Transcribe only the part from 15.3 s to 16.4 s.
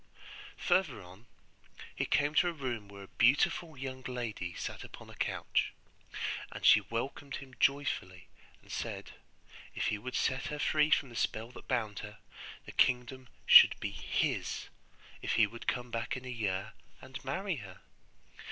he would come back in a